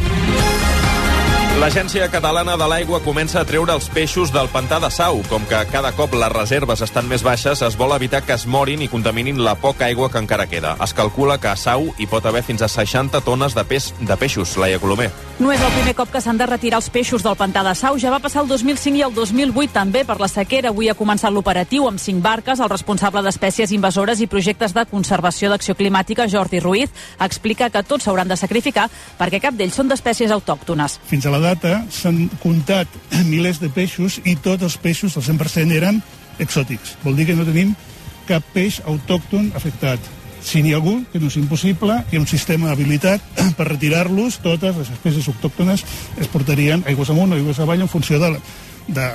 L'Agència 1.55 2.09
Catalana 2.11 2.57
de 2.59 2.67
l'Aigua 2.67 2.99
comença 3.05 3.39
a 3.39 3.47
treure 3.47 3.71
els 3.79 3.87
peixos 3.95 4.33
del 4.35 4.49
pantà 4.51 4.81
de 4.83 4.89
Sau. 4.91 5.21
Com 5.31 5.45
que 5.47 5.61
cada 5.71 5.93
cop 5.95 6.17
les 6.19 6.33
reserves 6.33 6.83
estan 6.83 7.07
més 7.07 7.23
baixes, 7.23 7.63
es 7.63 7.77
vol 7.79 7.95
evitar 7.95 8.25
que 8.27 8.35
es 8.35 8.43
morin 8.51 8.83
i 8.83 8.89
contaminin 8.91 9.39
la 9.39 9.55
poca 9.55 9.87
aigua 9.87 10.09
que 10.11 10.19
encara 10.19 10.49
queda. 10.51 10.75
Es 10.83 10.93
calcula 10.99 11.39
que 11.39 11.53
a 11.53 11.55
Sau 11.55 11.93
hi 11.95 12.09
pot 12.11 12.27
haver 12.27 12.43
fins 12.43 12.67
a 12.67 12.69
60 12.69 13.23
tones 13.23 13.55
de, 13.55 13.63
peix, 13.71 13.93
de 14.01 14.17
peixos. 14.19 14.57
Laia 14.59 14.83
Colomer. 14.83 15.13
No 15.35 15.51
és 15.51 15.59
el 15.59 15.73
primer 15.75 15.97
cop 15.99 16.13
que 16.15 16.21
s'han 16.23 16.39
de 16.39 16.47
retirar 16.47 16.79
els 16.79 16.87
peixos 16.95 17.25
del 17.25 17.35
pantà 17.35 17.65
de 17.67 17.73
Sau. 17.75 17.97
Ja 17.99 18.13
va 18.13 18.21
passar 18.23 18.45
el 18.45 18.49
2005 18.53 19.01
i 19.01 19.03
el 19.03 19.17
2008 19.17 19.73
també 19.75 20.05
per 20.07 20.15
la 20.23 20.29
sequera. 20.31 20.71
Avui 20.71 20.87
ha 20.87 20.95
començat 20.95 21.35
l'operatiu 21.35 21.89
amb 21.89 21.99
cinc 21.99 22.23
barques. 22.23 22.63
El 22.63 22.71
responsable 22.71 23.25
d'espècies 23.27 23.73
invasores 23.75 24.23
i 24.23 24.29
projectes 24.31 24.77
de 24.77 24.87
conservació 24.87 25.51
d'acció 25.51 25.75
climàtica, 25.75 26.29
Jordi 26.31 26.63
Ruiz, 26.63 26.95
explica 27.19 27.67
que 27.67 27.83
tots 27.83 28.07
s'hauran 28.07 28.31
de 28.31 28.39
sacrificar 28.39 28.87
perquè 29.19 29.43
cap 29.43 29.59
d'ells 29.59 29.75
són 29.75 29.91
d'espècies 29.91 30.31
autòctones. 30.31 31.01
Fins 31.11 31.27
a 31.27 31.35
la 31.35 31.43
data 31.43 31.81
s'han 31.91 32.29
comptat 32.39 32.87
milers 33.33 33.59
de 33.59 33.75
peixos 33.75 34.21
i 34.23 34.37
tots 34.37 34.63
els 34.63 34.79
peixos, 34.79 35.19
el 35.19 35.27
100%, 35.35 35.75
eren 35.75 35.99
exòtics. 36.39 36.95
Vol 37.03 37.19
dir 37.19 37.27
que 37.27 37.35
no 37.35 37.49
tenim 37.49 37.75
cap 38.31 38.47
peix 38.55 38.79
autòcton 38.87 39.51
afectat. 39.59 39.99
Si 40.45 40.61
n'hi 40.63 40.75
ha 40.75 40.79
algun, 40.79 41.07
que 41.11 41.19
no 41.23 41.31
és 41.33 41.39
impossible, 41.41 41.97
hi 42.11 42.19
ha 42.19 42.21
un 42.21 42.29
sistema 42.29 42.71
habilitat 42.75 43.25
per 43.59 43.69
retirar-los, 43.71 44.39
totes 44.45 44.77
les 44.77 44.93
espècies 44.93 45.31
autòctones 45.33 45.87
es 46.21 46.31
portarien 46.33 46.85
aigües 46.91 47.11
amunt 47.15 47.33
o 47.33 47.41
aigües 47.41 47.61
avall 47.65 47.87
en 47.87 47.91
funció 47.91 48.21
de, 48.21 48.35
la, 48.37 48.43
de, 48.87 49.07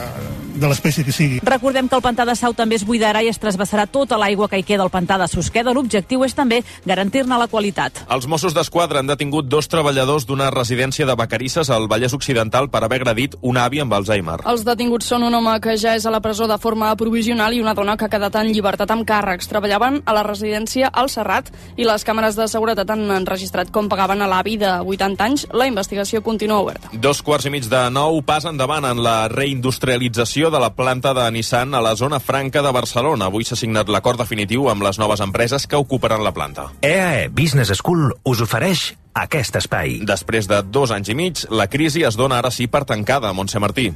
de 0.55 0.67
l'espècie 0.67 1.05
que 1.05 1.13
sigui. 1.13 1.39
Recordem 1.45 1.89
que 1.89 1.97
el 1.97 2.03
pantà 2.03 2.25
de 2.27 2.35
Sau 2.37 2.53
també 2.57 2.77
es 2.79 2.85
buidarà 2.87 3.21
i 3.23 3.29
es 3.31 3.39
trasbassarà 3.41 3.85
tota 3.91 4.17
l'aigua 4.19 4.49
que 4.49 4.59
hi 4.59 4.65
queda 4.65 4.83
al 4.85 4.93
pantà 4.93 5.17
de 5.21 5.27
Susqueda. 5.29 5.73
L'objectiu 5.75 6.23
és 6.25 6.35
també 6.35 6.61
garantir-ne 6.85 7.37
la 7.39 7.47
qualitat. 7.51 8.03
Els 8.09 8.27
Mossos 8.27 8.55
d'Esquadra 8.57 9.03
han 9.03 9.09
detingut 9.09 9.49
dos 9.49 9.69
treballadors 9.71 10.25
d'una 10.29 10.49
residència 10.53 11.05
de 11.05 11.15
Vacarisses 11.15 11.69
al 11.69 11.87
Vallès 11.91 12.15
Occidental 12.17 12.69
per 12.69 12.83
haver 12.83 13.01
agredit 13.01 13.37
un 13.41 13.57
avi 13.57 13.81
amb 13.83 13.93
Alzheimer. 13.93 14.39
Els 14.49 14.65
detinguts 14.67 15.09
són 15.09 15.25
un 15.27 15.35
home 15.35 15.55
que 15.63 15.77
ja 15.77 15.95
és 15.97 16.05
a 16.05 16.13
la 16.13 16.21
presó 16.21 16.47
de 16.49 16.57
forma 16.61 16.91
provisional 16.99 17.53
i 17.53 17.61
una 17.61 17.75
dona 17.77 17.97
que 17.97 18.05
ha 18.07 18.11
quedat 18.11 18.35
en 18.41 18.51
llibertat 18.51 18.91
amb 18.91 19.07
càrrecs. 19.07 19.49
Treballaven 19.49 20.01
a 20.05 20.15
la 20.15 20.25
residència 20.27 20.89
al 20.89 21.09
Serrat 21.09 21.51
i 21.77 21.87
les 21.87 22.05
càmeres 22.05 22.37
de 22.37 22.47
seguretat 22.51 22.89
han 22.89 23.05
enregistrat 23.19 23.71
com 23.71 23.89
pagaven 23.89 24.21
a 24.21 24.29
l'avi 24.29 24.57
de 24.61 24.71
80 24.81 25.25
anys. 25.25 25.47
La 25.53 25.67
investigació 25.69 26.21
continua 26.25 26.59
oberta. 26.63 26.91
Dos 26.93 27.21
quarts 27.25 27.47
i 27.47 27.53
mig 27.53 27.67
de 27.69 27.83
nou 27.93 28.21
pas 28.25 28.45
endavant 28.49 28.85
en 28.89 29.03
la 29.03 29.27
reindustrialització 29.59 30.49
de 30.49 30.59
la 30.59 30.73
planta 30.73 31.13
de 31.13 31.25
Nissan 31.31 31.75
a 31.75 31.81
la 31.81 31.95
zona 31.95 32.19
franca 32.19 32.61
de 32.61 32.71
Barcelona. 32.71 33.27
Avui 33.27 33.43
s'ha 33.43 33.57
signat 33.59 33.89
l'acord 33.89 34.19
definitiu 34.19 34.69
amb 34.69 34.83
les 34.83 34.99
noves 34.99 35.19
empreses 35.19 35.67
que 35.67 35.75
ocuparan 35.75 36.23
la 36.23 36.31
planta. 36.31 36.69
EAE 36.81 37.27
Business 37.29 37.73
School 37.75 38.13
us 38.23 38.41
ofereix 38.41 38.93
aquest 39.13 39.59
espai. 39.59 39.99
Després 40.07 40.47
de 40.47 40.61
dos 40.63 40.91
anys 40.95 41.11
i 41.11 41.15
mig, 41.15 41.43
la 41.51 41.67
crisi 41.67 42.05
es 42.07 42.15
dona 42.15 42.39
ara 42.39 42.51
sí 42.51 42.67
per 42.67 42.85
tancada, 42.85 43.33
Montse 43.33 43.59
Martí. 43.59 43.91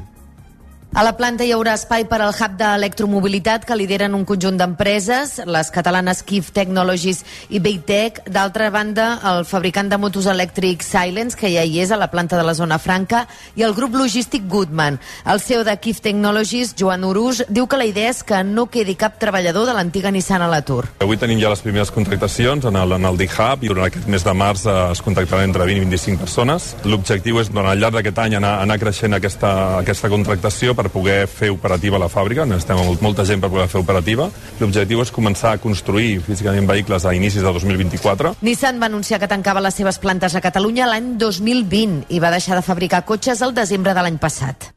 A 0.94 1.02
la 1.02 1.16
planta 1.18 1.42
hi 1.42 1.50
haurà 1.50 1.72
espai 1.74 2.04
per 2.06 2.20
al 2.22 2.36
hub 2.38 2.52
d'electromobilitat 2.60 3.64
que 3.66 3.74
lideren 3.74 4.14
un 4.14 4.28
conjunt 4.30 4.60
d'empreses, 4.60 5.40
les 5.50 5.72
catalanes 5.74 6.20
Kif 6.22 6.52
Technologies 6.54 7.24
i 7.50 7.58
Big 7.58 7.82
D'altra 8.30 8.70
banda, 8.70 9.08
el 9.26 9.42
fabricant 9.50 9.90
de 9.90 9.98
motos 9.98 10.28
elèctrics 10.30 10.92
Silence, 10.94 11.36
que 11.36 11.50
ja 11.50 11.64
hi 11.66 11.80
és 11.82 11.90
a 11.90 11.98
la 11.98 12.12
planta 12.12 12.38
de 12.38 12.44
la 12.46 12.54
zona 12.54 12.78
franca, 12.78 13.24
i 13.56 13.64
el 13.66 13.74
grup 13.74 13.96
logístic 13.98 14.46
Goodman. 14.48 15.00
El 15.26 15.42
CEO 15.42 15.64
de 15.66 15.76
Kif 15.82 16.00
Technologies, 16.00 16.76
Joan 16.78 17.04
Urús, 17.10 17.42
diu 17.50 17.66
que 17.66 17.82
la 17.82 17.90
idea 17.90 18.14
és 18.14 18.22
que 18.22 18.44
no 18.44 18.68
quedi 18.70 18.94
cap 18.94 19.18
treballador 19.18 19.66
de 19.66 19.74
l'antiga 19.74 20.14
Nissan 20.14 20.46
a 20.46 20.52
l'atur. 20.52 20.86
Avui 21.02 21.18
tenim 21.18 21.42
ja 21.42 21.50
les 21.50 21.66
primeres 21.66 21.90
contractacions 21.90 22.70
en 22.70 22.78
el, 22.78 22.94
en 23.00 23.10
el 23.10 23.18
D-Hub 23.18 23.66
i 23.66 23.74
durant 23.74 23.90
aquest 23.90 24.06
mes 24.06 24.22
de 24.30 24.38
març 24.38 24.68
eh, 24.70 24.78
es 24.94 25.02
contractaran 25.02 25.50
entre 25.50 25.66
20 25.66 25.82
i 25.82 25.90
25 25.90 26.22
persones. 26.22 26.76
L'objectiu 26.86 27.42
és, 27.42 27.50
durant 27.50 27.74
el 27.74 27.82
llarg 27.82 27.98
d'aquest 27.98 28.24
any, 28.28 28.38
anar, 28.38 28.60
anar 28.62 28.78
creixent 28.86 29.18
aquesta, 29.18 29.58
aquesta 29.82 30.14
contractació 30.14 30.78
per 30.84 30.92
poder 30.92 31.24
fer 31.32 31.50
operativa 31.54 32.02
la 32.02 32.10
fàbrica, 32.12 32.46
necessitem 32.50 33.00
molta 33.02 33.26
gent 33.28 33.42
per 33.42 33.52
poder 33.54 33.70
fer 33.72 33.82
operativa. 33.82 34.30
L'objectiu 34.60 35.02
és 35.04 35.14
començar 35.16 35.56
a 35.56 35.62
construir 35.64 36.20
físicament 36.28 36.68
vehicles 36.70 37.08
a 37.08 37.16
inicis 37.16 37.44
de 37.44 37.56
2024. 37.56 38.36
Nissan 38.44 38.82
va 38.82 38.92
anunciar 38.92 39.22
que 39.24 39.32
tancava 39.32 39.64
les 39.64 39.80
seves 39.80 40.00
plantes 40.04 40.36
a 40.36 40.44
Catalunya 40.44 40.90
l'any 40.92 41.16
2020 41.22 42.14
i 42.14 42.20
va 42.20 42.34
deixar 42.34 42.60
de 42.60 42.66
fabricar 42.66 43.06
cotxes 43.08 43.42
al 43.42 43.56
desembre 43.56 43.96
de 43.96 44.04
l'any 44.04 44.20
passat. 44.20 44.74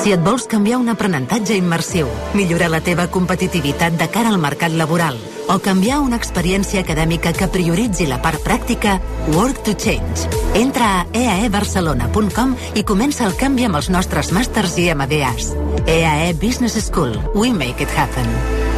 Si 0.00 0.14
et 0.14 0.22
vols 0.24 0.46
canviar 0.48 0.78
un 0.80 0.88
aprenentatge 0.88 1.58
immersiu, 1.58 2.08
millorar 2.34 2.70
la 2.72 2.80
teva 2.80 3.10
competitivitat 3.12 3.98
de 4.00 4.08
cara 4.08 4.32
al 4.32 4.40
mercat 4.40 4.72
laboral 4.72 5.18
o 5.50 5.58
canviar 5.58 5.98
una 6.00 6.18
experiència 6.20 6.84
acadèmica 6.84 7.32
que 7.34 7.48
prioritzi 7.50 8.06
la 8.06 8.20
part 8.22 8.42
pràctica, 8.46 8.98
Work 9.34 9.64
to 9.66 9.74
Change. 9.74 10.30
Entra 10.60 10.92
a 11.00 11.06
eaebarcelona.com 11.10 12.56
i 12.78 12.86
comença 12.86 13.26
el 13.26 13.36
canvi 13.40 13.66
amb 13.66 13.80
els 13.82 13.90
nostres 13.90 14.30
màsters 14.36 14.78
i 14.78 14.90
MBAs. 14.94 15.52
EAE 15.86 16.34
Business 16.38 16.78
School. 16.86 17.16
We 17.34 17.52
make 17.52 17.82
it 17.82 17.90
happen. 17.98 18.69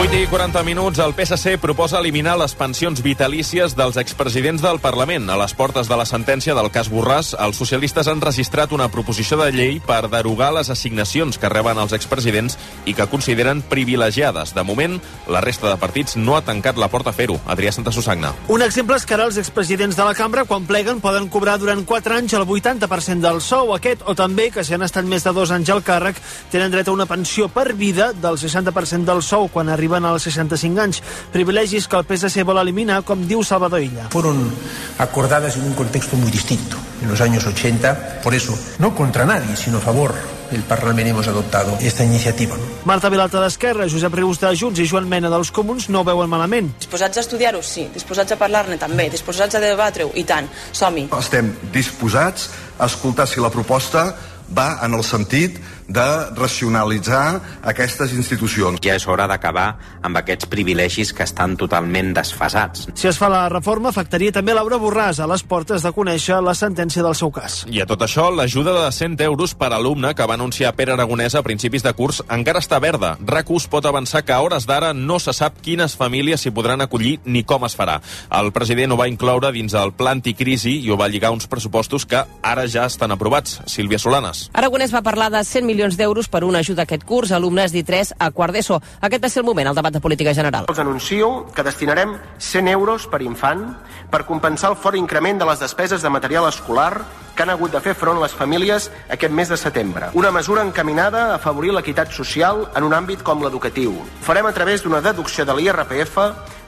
8 0.00 0.16
i 0.16 0.26
40 0.26 0.62
minuts, 0.64 0.98
el 0.98 1.12
PSC 1.12 1.58
proposa 1.60 1.98
eliminar 2.00 2.32
les 2.40 2.54
pensions 2.56 3.02
vitalícies 3.04 3.74
dels 3.76 3.98
expresidents 4.00 4.62
del 4.64 4.78
Parlament. 4.80 5.26
A 5.28 5.34
les 5.36 5.52
portes 5.52 5.90
de 5.90 5.96
la 6.00 6.06
sentència 6.08 6.54
del 6.56 6.70
cas 6.72 6.88
Borràs, 6.88 7.34
els 7.36 7.58
socialistes 7.60 8.08
han 8.08 8.22
registrat 8.24 8.72
una 8.72 8.86
proposició 8.88 9.36
de 9.42 9.50
llei 9.52 9.76
per 9.84 10.08
derogar 10.08 10.54
les 10.56 10.70
assignacions 10.72 11.36
que 11.36 11.50
reben 11.52 11.76
els 11.76 11.92
expresidents 11.92 12.56
i 12.88 12.94
que 12.96 13.06
consideren 13.12 13.60
privilegiades. 13.60 14.54
De 14.56 14.64
moment, 14.64 14.96
la 15.28 15.42
resta 15.44 15.68
de 15.68 15.76
partits 15.76 16.16
no 16.16 16.38
ha 16.38 16.40
tancat 16.48 16.80
la 16.80 16.88
porta 16.88 17.12
a 17.12 17.18
fer-ho. 17.18 17.36
Adrià 17.44 17.68
Santa 17.76 17.92
Susagna. 17.92 18.32
Un 18.48 18.64
exemple 18.64 18.96
és 18.96 19.04
que 19.04 19.18
ara 19.18 19.28
els 19.28 19.36
expresidents 19.36 20.00
de 20.00 20.08
la 20.08 20.16
cambra, 20.16 20.46
quan 20.48 20.64
pleguen, 20.64 21.04
poden 21.04 21.28
cobrar 21.28 21.58
durant 21.60 21.84
4 21.84 22.16
anys 22.22 22.38
el 22.40 22.48
80% 22.48 23.20
del 23.28 23.42
sou 23.44 23.74
aquest, 23.76 24.08
o 24.08 24.16
també 24.16 24.48
que 24.48 24.64
si 24.64 24.72
han 24.72 24.88
estat 24.88 25.04
més 25.04 25.28
de 25.28 25.36
dos 25.36 25.52
anys 25.52 25.76
al 25.76 25.84
càrrec, 25.84 26.24
tenen 26.48 26.72
dret 26.72 26.88
a 26.88 26.96
una 26.96 27.10
pensió 27.10 27.52
per 27.52 27.74
vida 27.76 28.14
del 28.16 28.40
60% 28.40 29.04
del 29.04 29.20
sou 29.20 29.52
quan 29.52 29.68
arriba 29.68 29.89
arriben 29.90 30.04
als 30.04 30.22
65 30.22 30.80
anys. 30.80 31.02
Privilegis 31.32 31.88
que 31.88 31.96
el 31.96 32.06
PSC 32.06 32.44
vol 32.46 32.60
eliminar, 32.62 33.02
com 33.04 33.26
diu 33.26 33.42
Salvador 33.42 33.82
Illa. 33.82 34.08
Fueron 34.10 34.50
acordadas 34.98 35.56
en 35.56 35.64
un 35.64 35.74
contexto 35.74 36.16
muy 36.16 36.30
distinto, 36.30 36.76
en 37.02 37.08
los 37.08 37.20
años 37.20 37.46
80. 37.46 38.20
Por 38.22 38.34
eso, 38.34 38.56
no 38.78 38.94
contra 38.94 39.24
nadie, 39.24 39.56
sino 39.56 39.78
a 39.78 39.80
favor 39.80 40.14
el 40.50 40.62
Parlament 40.62 41.08
hemos 41.08 41.28
adoptado 41.28 41.78
esta 41.80 42.04
iniciativa. 42.04 42.56
Marta 42.84 43.08
Vilalta 43.08 43.40
d'Esquerra, 43.40 43.86
Josep 43.88 44.14
Rius 44.14 44.40
de 44.40 44.50
Junts 44.56 44.80
i 44.82 44.88
Joan 44.88 45.06
Mena 45.08 45.30
dels 45.30 45.52
Comuns 45.54 45.88
no 45.88 46.00
ho 46.00 46.04
veuen 46.04 46.30
malament. 46.30 46.72
Disposats 46.78 47.18
a 47.18 47.22
estudiar-ho? 47.22 47.62
Sí. 47.62 47.86
Disposats 47.94 48.34
a 48.34 48.38
parlar-ne? 48.38 48.78
També. 48.78 49.06
Disposats 49.10 49.54
a 49.54 49.62
debatre-ho? 49.62 50.10
I 50.14 50.24
tant. 50.26 50.50
Som-hi. 50.72 51.06
Estem 51.18 51.52
disposats 51.72 52.50
a 52.78 52.90
escoltar 52.90 53.28
si 53.30 53.38
la 53.38 53.50
proposta 53.50 54.08
va 54.50 54.80
en 54.82 54.98
el 54.98 55.04
sentit 55.06 55.60
de 55.90 56.06
racionalitzar 56.38 57.40
aquestes 57.66 58.14
institucions. 58.14 58.78
Ja 58.84 58.94
és 58.94 59.06
hora 59.10 59.26
d'acabar 59.30 59.74
amb 60.06 60.20
aquests 60.20 60.46
privilegis 60.50 61.12
que 61.12 61.26
estan 61.26 61.56
totalment 61.58 62.12
desfasats. 62.14 62.86
Si 62.94 63.08
es 63.10 63.18
fa 63.18 63.28
la 63.32 63.42
reforma, 63.50 63.90
afectaria 63.90 64.32
també 64.32 64.54
Laura 64.54 64.78
Borràs 64.80 65.18
a 65.20 65.28
les 65.30 65.42
portes 65.42 65.82
de 65.82 65.92
conèixer 65.92 66.38
la 66.44 66.54
sentència 66.54 67.02
del 67.02 67.16
seu 67.18 67.32
cas. 67.34 67.64
I 67.66 67.82
a 67.82 67.88
tot 67.90 68.02
això, 68.06 68.28
l'ajuda 68.30 68.76
de 68.78 68.86
100 68.94 69.18
euros 69.26 69.56
per 69.58 69.72
alumne 69.74 70.14
que 70.14 70.26
va 70.26 70.38
anunciar 70.38 70.74
Pere 70.78 70.94
Aragonès 70.94 71.34
a 71.34 71.42
principis 71.42 71.82
de 71.82 71.92
curs 71.98 72.22
encara 72.30 72.62
està 72.62 72.78
verda. 72.82 73.16
RACUS 73.26 73.66
pot 73.72 73.86
avançar 73.86 74.22
que 74.24 74.32
a 74.32 74.40
hores 74.40 74.66
d'ara 74.70 74.92
no 74.94 75.18
se 75.18 75.34
sap 75.36 75.58
quines 75.64 75.96
famílies 75.98 76.44
s'hi 76.44 76.54
podran 76.54 76.80
acollir 76.80 77.18
ni 77.24 77.42
com 77.42 77.66
es 77.66 77.76
farà. 77.76 77.98
El 78.30 78.52
president 78.54 78.94
ho 78.94 79.00
va 79.00 79.08
incloure 79.10 79.50
dins 79.52 79.74
el 79.74 79.92
pla 79.96 80.14
anticrisi 80.14 80.78
i 80.84 80.90
ho 80.90 80.98
va 81.00 81.10
lligar 81.10 81.34
uns 81.34 81.48
pressupostos 81.50 82.06
que 82.06 82.22
ara 82.42 82.66
ja 82.70 82.86
estan 82.86 83.10
aprovats. 83.10 83.58
Sílvia 83.66 83.98
Solanes. 83.98 84.48
Aragonès 84.54 84.94
va 84.94 85.02
parlar 85.02 85.30
de 85.34 85.42
100 85.44 85.66
milions 85.66 85.79
milions 85.80 85.96
d'euros 85.96 86.28
per 86.28 86.44
una 86.44 86.60
ajuda 86.60 86.82
a 86.82 86.84
aquest 86.84 87.06
curs 87.08 87.30
a 87.32 87.38
alumnes 87.38 87.72
d'I3 87.72 88.12
a 88.18 88.30
quart 88.36 88.52
d'ESO. 88.52 88.76
Aquest 89.00 89.22
va 89.24 89.30
ser 89.32 89.40
el 89.40 89.46
moment, 89.48 89.70
el 89.70 89.74
debat 89.74 89.94
de 89.94 90.00
política 90.00 90.34
general. 90.36 90.66
Els 90.68 90.78
anuncio 90.78 91.46
que 91.56 91.64
destinarem 91.64 92.18
100 92.36 92.68
euros 92.68 93.06
per 93.08 93.22
infant 93.24 93.64
per 94.10 94.26
compensar 94.28 94.74
el 94.74 94.76
fort 94.76 94.98
increment 95.00 95.40
de 95.40 95.48
les 95.48 95.60
despeses 95.60 96.02
de 96.02 96.10
material 96.12 96.48
escolar 96.48 97.06
que 97.40 97.44
han 97.44 97.56
hagut 97.56 97.72
de 97.72 97.80
fer 97.80 97.94
front 97.96 98.18
les 98.20 98.34
famílies 98.36 98.90
aquest 99.08 99.32
mes 99.32 99.48
de 99.48 99.56
setembre. 99.56 100.10
Una 100.12 100.28
mesura 100.30 100.60
encaminada 100.60 101.22
a 101.30 101.36
afavorir 101.38 101.70
l'equitat 101.72 102.12
social 102.12 102.66
en 102.76 102.84
un 102.84 102.92
àmbit 102.92 103.22
com 103.24 103.40
l'educatiu. 103.40 103.94
farem 104.20 104.44
a 104.44 104.52
través 104.52 104.82
d'una 104.82 105.00
deducció 105.00 105.46
de 105.46 105.54
l'IRPF 105.56 106.18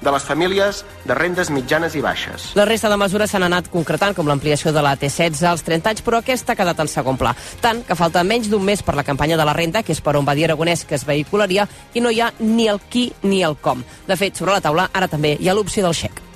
de 0.01 0.11
les 0.11 0.23
famílies 0.23 0.87
de 1.05 1.15
rendes 1.15 1.51
mitjanes 1.51 1.95
i 1.95 2.01
baixes. 2.01 2.57
La 2.57 2.65
resta 2.65 2.89
de 2.89 2.97
mesures 2.97 3.31
s'han 3.31 3.43
anat 3.43 3.69
concretant, 3.69 4.17
com 4.17 4.27
l'ampliació 4.27 4.73
de 4.73 4.81
la 4.81 4.97
T16 4.97 5.45
als 5.45 5.63
30 5.63 5.91
anys, 5.91 6.03
però 6.03 6.23
aquesta 6.23 6.55
ha 6.55 6.57
quedat 6.57 6.81
en 6.81 6.89
segon 6.89 7.21
pla. 7.21 7.37
Tant 7.61 7.85
que 7.85 7.95
falta 7.95 8.25
menys 8.25 8.49
d'un 8.49 8.65
mes 8.65 8.83
per 8.83 8.97
la 8.97 9.05
campanya 9.05 9.37
de 9.37 9.45
la 9.45 9.53
renda, 9.53 9.83
que 9.83 9.93
és 9.93 10.01
per 10.01 10.17
on 10.17 10.25
va 10.25 10.35
dir 10.35 10.49
Aragonès 10.49 10.87
que 10.87 10.95
es 10.95 11.05
vehicularia, 11.05 11.69
i 11.93 12.01
no 12.01 12.11
hi 12.11 12.23
ha 12.23 12.33
ni 12.41 12.67
el 12.67 12.81
qui 12.89 13.13
ni 13.23 13.43
el 13.43 13.61
com. 13.61 13.85
De 14.09 14.17
fet, 14.17 14.41
sobre 14.41 14.57
la 14.57 14.65
taula 14.65 14.89
ara 14.93 15.07
també 15.07 15.37
hi 15.39 15.49
ha 15.49 15.55
l'opció 15.55 15.85
del 15.85 15.93
xec. 15.93 16.32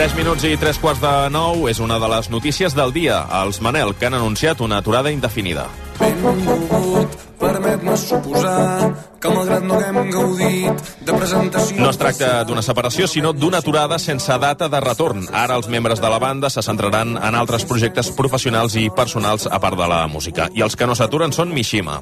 3 0.00 0.14
minuts 0.16 0.46
i 0.48 0.56
3 0.56 0.78
quarts 0.80 1.00
de 1.02 1.10
9 1.28 1.66
és 1.68 1.78
una 1.84 1.98
de 2.00 2.08
les 2.08 2.30
notícies 2.32 2.72
del 2.72 2.88
dia. 2.88 3.18
Els 3.42 3.58
Manel, 3.60 3.90
que 4.00 4.06
han 4.08 4.14
anunciat 4.16 4.62
una 4.64 4.78
aturada 4.80 5.10
indefinida. 5.12 5.66
Benvolgut, 5.98 7.18
permet-me 7.36 7.98
suposar 8.00 8.94
que 9.20 9.28
malgrat 9.28 9.66
no 9.68 9.76
haguem 9.76 10.08
gaudit 10.08 10.80
de 11.04 11.18
presentació... 11.18 11.82
No 11.84 11.90
es 11.92 12.00
tracta 12.00 12.30
d'una 12.48 12.64
separació, 12.64 13.04
sinó 13.12 13.34
d'una 13.36 13.60
aturada 13.60 13.98
sense 14.00 14.38
data 14.40 14.70
de 14.72 14.80
retorn. 14.80 15.28
Ara 15.36 15.60
els 15.60 15.68
membres 15.68 16.00
de 16.00 16.08
la 16.08 16.22
banda 16.22 16.48
se 16.48 16.64
centraran 16.64 17.18
en 17.20 17.36
altres 17.36 17.68
projectes 17.68 18.08
professionals 18.16 18.80
i 18.80 18.88
personals 18.88 19.50
a 19.52 19.60
part 19.60 19.76
de 19.76 19.90
la 19.92 20.06
música. 20.08 20.48
I 20.56 20.64
els 20.64 20.80
que 20.80 20.88
no 20.88 20.96
s'aturen 20.96 21.36
són 21.36 21.52
Mishima. 21.52 22.00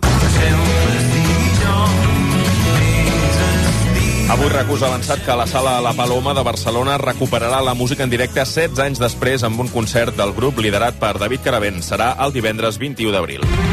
Avui 4.29 4.51
Recus 4.53 4.83
avançat 4.85 5.23
que 5.25 5.35
la 5.41 5.47
sala 5.49 5.79
La 5.81 5.95
Paloma 5.97 6.35
de 6.37 6.43
Barcelona 6.45 6.99
recuperarà 7.01 7.63
la 7.65 7.73
música 7.73 8.05
en 8.05 8.13
directe 8.13 8.45
16 8.45 8.83
anys 8.85 9.01
després 9.01 9.45
amb 9.47 9.65
un 9.65 9.73
concert 9.73 10.21
del 10.21 10.37
grup 10.37 10.61
liderat 10.61 11.01
per 11.01 11.15
David 11.17 11.47
Caravent. 11.49 11.81
Serà 11.81 12.13
el 12.27 12.37
divendres 12.37 12.77
21 12.77 13.17
d'abril. 13.17 13.68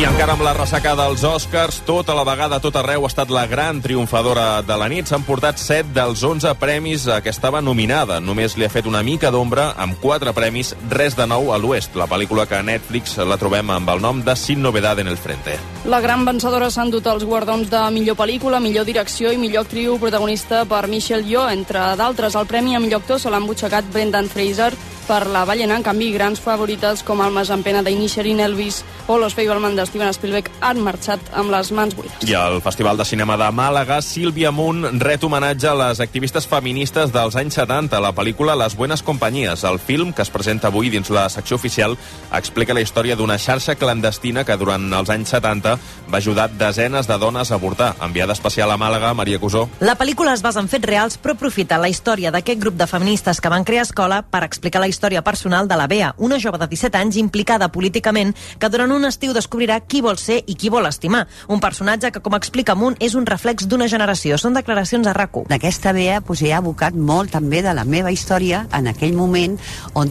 I 0.00 0.06
encara 0.08 0.32
amb 0.32 0.40
la 0.40 0.54
ressaca 0.56 0.94
dels 0.96 1.20
Oscars, 1.28 1.82
tota 1.84 2.14
la 2.16 2.22
vegada, 2.24 2.56
tot 2.64 2.72
arreu, 2.80 3.02
ha 3.04 3.08
estat 3.10 3.28
la 3.28 3.42
gran 3.44 3.82
triomfadora 3.84 4.62
de 4.64 4.76
la 4.80 4.86
nit. 4.88 5.04
S'han 5.04 5.26
portat 5.26 5.58
7 5.60 5.90
dels 5.92 6.22
11 6.24 6.54
premis 6.56 7.02
a 7.04 7.18
què 7.20 7.28
estava 7.28 7.60
nominada. 7.60 8.16
Només 8.24 8.54
li 8.56 8.64
ha 8.64 8.70
fet 8.72 8.86
una 8.88 9.02
mica 9.04 9.28
d'ombra 9.28 9.74
amb 9.76 9.98
4 10.00 10.32
premis, 10.32 10.70
res 10.88 11.18
de 11.18 11.26
nou 11.28 11.50
a 11.52 11.58
l'oest. 11.60 11.98
La 12.00 12.06
pel·lícula 12.08 12.46
que 12.48 12.56
a 12.56 12.64
Netflix 12.64 13.18
la 13.28 13.36
trobem 13.36 13.74
amb 13.74 13.92
el 13.92 14.00
nom 14.00 14.22
de 14.24 14.32
Sin 14.40 14.62
Novedad 14.64 15.02
en 15.04 15.12
el 15.12 15.20
Frente. 15.20 15.58
La 15.84 16.00
gran 16.00 16.24
vencedora 16.24 16.70
s'han 16.72 16.94
dut 16.94 17.04
els 17.04 17.26
guardons 17.28 17.68
de 17.68 17.82
millor 17.92 18.16
pel·lícula, 18.16 18.56
millor 18.56 18.88
direcció 18.88 19.34
i 19.36 19.42
millor 19.42 19.66
actriu 19.68 19.98
protagonista 20.00 20.62
per 20.64 20.86
Michelle 20.88 21.28
Yeoh. 21.28 21.50
Entre 21.52 21.84
d'altres, 22.00 22.40
el 22.40 22.48
premi 22.48 22.72
a 22.72 22.80
millor 22.80 23.04
actor 23.04 23.20
se 23.20 23.28
l'han 23.28 23.44
butxacat 23.44 23.92
Brendan 23.92 24.32
Fraser 24.32 24.72
per 25.10 25.26
la 25.26 25.42
ballena. 25.44 25.74
En 25.74 25.82
canvi, 25.82 26.12
grans 26.14 26.38
favorites 26.38 27.02
com 27.02 27.18
Almas 27.24 27.50
en 27.50 27.64
pena 27.66 27.80
d'Inisherin 27.82 28.38
Elvis 28.44 28.84
o 29.10 29.16
Los 29.18 29.34
Fableman 29.34 29.74
de 29.74 29.82
Steven 29.88 30.12
Spielberg 30.14 30.50
han 30.62 30.78
marxat 30.86 31.32
amb 31.34 31.50
les 31.50 31.72
mans 31.74 31.96
buides. 31.98 32.20
I 32.30 32.36
al 32.38 32.60
Festival 32.62 33.00
de 33.00 33.06
Cinema 33.08 33.34
de 33.40 33.48
Màlaga, 33.50 33.98
Sílvia 34.06 34.52
Munt 34.54 35.00
ret 35.02 35.24
homenatge 35.26 35.66
a 35.66 35.74
les 35.74 36.02
activistes 36.04 36.46
feministes 36.46 37.10
dels 37.10 37.34
anys 37.34 37.58
70, 37.58 37.98
la 37.98 38.12
pel·lícula 38.14 38.54
Les 38.60 38.76
Buenas 38.78 39.02
Companyies. 39.02 39.64
El 39.66 39.80
film, 39.82 40.12
que 40.14 40.22
es 40.22 40.30
presenta 40.30 40.70
avui 40.70 40.92
dins 40.94 41.10
la 41.10 41.26
secció 41.28 41.58
oficial, 41.58 41.98
explica 42.30 42.76
la 42.76 42.86
història 42.86 43.18
d'una 43.18 43.38
xarxa 43.38 43.74
clandestina 43.74 44.46
que 44.46 44.58
durant 44.62 44.86
els 44.94 45.10
anys 45.10 45.34
70 45.34 45.74
va 46.06 46.22
ajudar 46.22 46.52
desenes 46.54 47.10
de 47.10 47.18
dones 47.18 47.50
a 47.50 47.58
avortar. 47.58 47.96
Enviada 47.98 48.38
especial 48.38 48.70
a 48.70 48.78
Màlaga, 48.78 49.10
Maria 49.18 49.42
Cusó. 49.42 49.66
La 49.80 49.98
pel·lícula 49.98 50.38
es 50.38 50.46
basa 50.46 50.62
en 50.62 50.70
fets 50.70 50.86
reals, 50.86 51.18
però 51.18 51.34
aprofita 51.34 51.82
la 51.82 51.90
història 51.90 52.30
d'aquest 52.30 52.62
grup 52.62 52.78
de 52.78 52.86
feministes 52.86 53.42
que 53.42 53.50
van 53.50 53.66
crear 53.66 53.88
escola 53.88 54.22
per 54.22 54.44
explicar 54.46 54.78
la 54.78 54.86
història 54.86 54.99
història 55.00 55.22
personal 55.24 55.66
de 55.66 55.76
la 55.80 55.86
Bea, 55.88 56.14
una 56.18 56.38
jove 56.38 56.58
de 56.60 56.68
17 56.68 56.98
anys 56.98 57.16
implicada 57.16 57.70
políticament 57.72 58.34
que 58.60 58.68
durant 58.68 58.92
un 58.92 59.08
estiu 59.08 59.32
descobrirà 59.32 59.80
qui 59.80 60.02
vol 60.04 60.18
ser 60.20 60.42
i 60.44 60.54
qui 60.54 60.68
vol 60.68 60.84
estimar. 60.84 61.26
Un 61.48 61.60
personatge 61.60 62.10
que, 62.12 62.20
com 62.20 62.36
explica 62.36 62.76
Munt, 62.76 62.98
és 63.00 63.16
un 63.16 63.24
reflex 63.24 63.64
d'una 63.64 63.88
generació. 63.88 64.36
Són 64.36 64.52
declaracions 64.52 65.08
a 65.08 65.16
rac 65.16 65.30
D'aquesta 65.48 65.92
Bea 65.94 66.18
doncs, 66.20 66.42
he 66.42 66.52
abocat 66.52 66.94
molt 66.94 67.30
també 67.30 67.62
de 67.62 67.72
la 67.72 67.84
meva 67.84 68.10
història 68.10 68.66
en 68.76 68.90
aquell 68.90 69.14
moment 69.14 69.56
on 69.94 70.10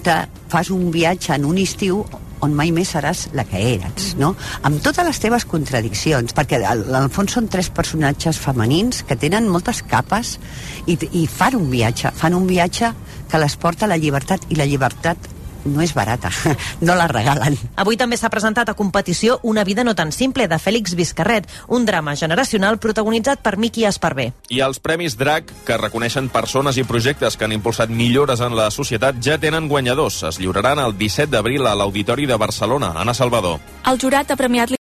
fas 0.49 0.69
un 0.71 0.89
viatge 0.91 1.35
en 1.35 1.45
un 1.45 1.57
estiu 1.59 2.05
on 2.45 2.53
mai 2.55 2.71
més 2.75 2.93
seràs 2.95 3.27
la 3.37 3.45
que 3.47 3.61
eres, 3.73 4.13
no? 4.19 4.33
Amb 4.67 4.81
totes 4.83 5.05
les 5.05 5.19
teves 5.21 5.45
contradiccions, 5.49 6.35
perquè 6.35 6.61
al, 6.63 6.85
al 6.95 7.09
fons 7.13 7.35
són 7.37 7.49
tres 7.51 7.71
personatges 7.73 8.39
femenins 8.41 9.03
que 9.07 9.17
tenen 9.19 9.49
moltes 9.49 9.81
capes 9.83 10.37
i, 10.85 10.97
i 11.11 11.25
fan 11.27 11.57
un 11.59 11.69
viatge, 11.71 12.13
fan 12.15 12.37
un 12.37 12.47
viatge 12.49 12.93
que 13.29 13.41
les 13.41 13.57
porta 13.61 13.85
a 13.85 13.91
la 13.91 13.99
llibertat 13.99 14.47
i 14.49 14.57
la 14.59 14.67
llibertat 14.69 15.38
no 15.65 15.81
és 15.81 15.93
barata, 15.93 16.31
no 16.85 16.95
la 16.95 17.07
regalen. 17.11 17.57
Avui 17.75 17.97
també 17.97 18.17
s'ha 18.17 18.31
presentat 18.31 18.69
a 18.69 18.77
competició 18.77 19.39
Una 19.43 19.63
vida 19.63 19.83
no 19.83 19.95
tan 19.95 20.11
simple, 20.11 20.47
de 20.47 20.59
Fèlix 20.59 20.95
Vizcarret, 20.95 21.47
un 21.67 21.85
drama 21.85 22.15
generacional 22.15 22.79
protagonitzat 22.79 23.41
per 23.43 23.57
Miqui 23.57 23.85
Esparvé. 23.85 24.31
I 24.49 24.61
els 24.65 24.79
Premis 24.79 25.17
DRAC, 25.17 25.51
que 25.65 25.77
reconeixen 25.77 26.29
persones 26.29 26.77
i 26.77 26.85
projectes 26.87 27.37
que 27.37 27.45
han 27.45 27.55
impulsat 27.55 27.89
millores 27.89 28.41
en 28.41 28.55
la 28.55 28.69
societat, 28.71 29.19
ja 29.23 29.39
tenen 29.41 29.67
guanyadors. 29.67 30.21
Es 30.29 30.39
lliuraran 30.39 30.79
el 30.79 30.95
17 30.97 31.31
d'abril 31.33 31.67
a 31.67 31.75
l'Auditori 31.75 32.27
de 32.29 32.37
Barcelona. 32.37 32.93
Anna 32.95 33.13
Salvador. 33.13 33.59
El 33.89 33.99
jurat 34.01 34.31
ha 34.31 34.37
premiat 34.39 34.69